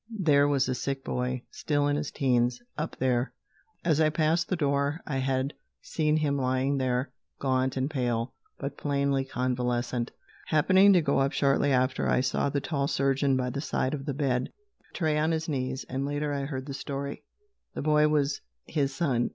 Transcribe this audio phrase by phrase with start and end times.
[0.17, 3.33] There was a sick boy, still in his teens, up there.
[3.85, 8.79] As I passed the door I had seen him lying there, gaunt and pale, but
[8.79, 10.09] plainly convalescent.
[10.47, 14.05] Happening to go up shortly after, I saw the tall surgeon by the side of
[14.07, 15.85] the bed, the tray on his knees.
[15.87, 17.21] And later I heard the story:
[17.75, 19.29] The boy was his son.